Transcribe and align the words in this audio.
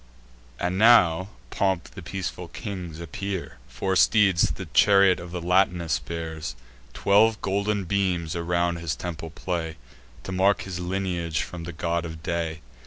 And 0.59 0.79
now 0.79 1.19
in 1.21 1.27
pomp 1.51 1.91
the 1.91 2.01
peaceful 2.01 2.47
kings 2.47 2.99
appear: 2.99 3.59
Four 3.67 3.95
steeds 3.95 4.49
the 4.55 4.65
chariot 4.65 5.19
of 5.19 5.31
Latinus 5.31 5.99
bear; 5.99 6.41
Twelve 6.93 7.39
golden 7.43 7.83
beams 7.83 8.35
around 8.35 8.77
his 8.77 8.95
temples 8.95 9.33
play, 9.35 9.77
To 10.23 10.31
mark 10.31 10.63
his 10.63 10.79
lineage 10.79 11.43
from 11.43 11.65
the 11.65 11.71
God 11.71 12.03
of 12.03 12.23
Day. 12.23 12.61